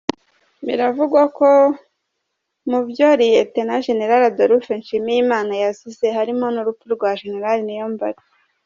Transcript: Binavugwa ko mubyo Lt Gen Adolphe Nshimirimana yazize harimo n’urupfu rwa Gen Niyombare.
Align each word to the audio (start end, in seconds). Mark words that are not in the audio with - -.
Binavugwa 0.65 1.21
ko 1.37 1.49
mubyo 2.69 3.07
Lt 3.19 3.53
Gen 3.53 3.69
Adolphe 4.31 4.73
Nshimirimana 4.79 5.51
yazize 5.63 6.05
harimo 6.17 6.45
n’urupfu 6.51 6.85
rwa 6.95 7.11
Gen 7.19 7.43
Niyombare. 7.65 8.19